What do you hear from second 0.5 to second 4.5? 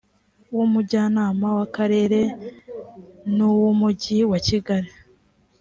w umujyanama w akarere n uw umujyi wa